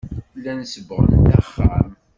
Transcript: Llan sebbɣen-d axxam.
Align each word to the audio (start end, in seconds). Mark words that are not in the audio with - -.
Llan 0.37 0.61
sebbɣen-d 0.73 1.25
axxam. 1.39 1.89